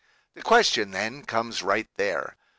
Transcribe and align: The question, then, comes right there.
The 0.33 0.41
question, 0.41 0.89
then, 0.89 1.25
comes 1.25 1.61
right 1.61 1.87
there. 1.97 2.35